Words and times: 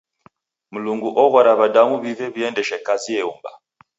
Mlungu 0.73 1.09
oghora 1.23 1.51
w'adamu 1.59 1.95
w'ive 2.01 2.27
w'iendeshe 2.33 2.77
kazi 2.87 3.11
eumba. 3.21 3.51